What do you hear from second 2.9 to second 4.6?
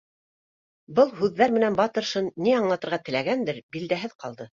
теләгәндер, билдәһеҙ ҡалды